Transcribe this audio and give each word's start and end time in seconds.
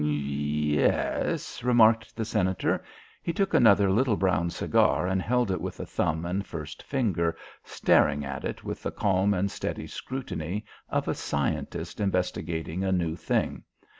"Ye 0.03 0.79
e 0.79 0.83
es," 0.83 1.63
remarked 1.63 2.15
the 2.15 2.25
Senator. 2.25 2.83
He 3.21 3.31
took 3.31 3.53
another 3.53 3.91
little 3.91 4.17
brown 4.17 4.49
cigar 4.49 5.05
and 5.05 5.21
held 5.21 5.51
it 5.51 5.61
with 5.61 5.79
a 5.79 5.85
thumb 5.85 6.25
and 6.25 6.43
first 6.43 6.81
finger, 6.81 7.37
staring 7.63 8.25
at 8.25 8.43
it 8.43 8.63
with 8.63 8.81
the 8.81 8.91
calm 8.91 9.35
and 9.35 9.51
steady 9.51 9.85
scrutiny 9.85 10.65
of 10.89 11.07
a 11.07 11.13
scientist 11.13 11.99
investigating 11.99 12.83
a 12.83 12.91
new 12.91 13.15
thing. 13.15 13.61